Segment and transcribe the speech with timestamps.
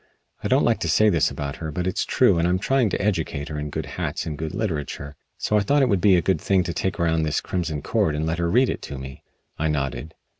[0.43, 2.99] I don't like to say this about her, but it's true and I'm trying to
[2.99, 5.15] educate her in good hats and good literature.
[5.37, 8.15] So I thought it would be a good thing to take around this 'Crimson Cord'
[8.15, 9.21] and let her read it to me."
[9.59, 10.15] I nodded.